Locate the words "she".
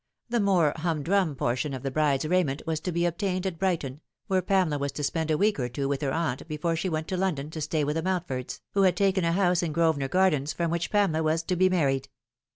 6.75-6.89